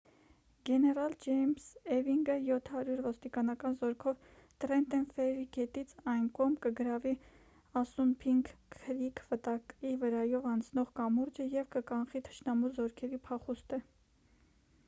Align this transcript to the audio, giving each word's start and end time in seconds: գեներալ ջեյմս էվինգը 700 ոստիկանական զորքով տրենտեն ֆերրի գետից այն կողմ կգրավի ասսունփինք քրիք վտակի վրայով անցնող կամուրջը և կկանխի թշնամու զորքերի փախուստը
գեներալ 0.67 1.11
ջեյմս 1.23 1.65
էվինգը 1.95 2.37
700 2.45 2.95
ոստիկանական 3.07 3.75
զորքով 3.81 4.23
տրենտեն 4.65 5.03
ֆերրի 5.17 5.43
գետից 5.59 5.93
այն 6.15 6.25
կողմ 6.41 6.55
կգրավի 6.65 7.13
ասսունփինք 7.83 8.51
քրիք 8.79 9.23
վտակի 9.33 9.93
վրայով 10.07 10.49
անցնող 10.55 10.91
կամուրջը 11.03 11.47
և 11.59 11.69
կկանխի 11.79 12.23
թշնամու 12.31 12.73
զորքերի 12.81 13.21
փախուստը 13.31 13.83